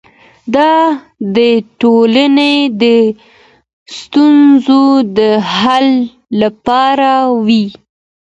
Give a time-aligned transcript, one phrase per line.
[0.55, 0.73] دا
[1.35, 1.37] د
[1.81, 2.83] ټولنې د
[3.99, 4.83] ستونزو
[5.17, 5.19] د
[5.55, 5.87] حل
[6.41, 7.11] لپاره
[7.45, 7.65] وي.